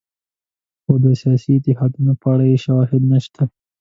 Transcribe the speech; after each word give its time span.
خو 0.83 0.93
د 1.03 1.05
سیاسي 1.21 1.51
اتحادونو 1.57 2.13
په 2.21 2.27
اړه 2.33 2.61
شواهد 2.65 3.01
نشته. 3.13 3.43